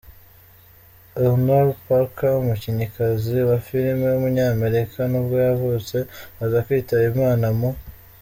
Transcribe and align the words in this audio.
Eleanor 1.21 1.67
Parker, 1.87 2.31
umukinnyikazi 2.41 3.35
wa 3.49 3.57
filime 3.67 4.05
w’umunyamerika 4.09 4.99
nibwo 5.11 5.35
yavutse, 5.47 5.95
aza 6.43 6.59
kwitaba 6.65 7.03
Imana 7.13 7.47
mu. 7.59 7.69